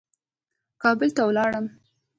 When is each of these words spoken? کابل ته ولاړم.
کابل 0.81 1.09
ته 1.15 1.21
ولاړم. 1.27 1.65